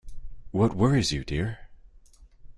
[0.49, 1.69] What worries you, dear?